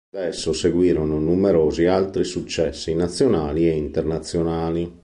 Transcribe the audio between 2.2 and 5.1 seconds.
successi nazionali e internazionali.